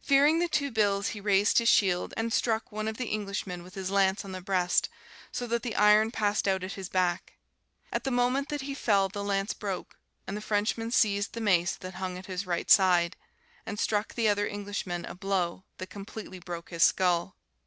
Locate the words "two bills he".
0.48-1.20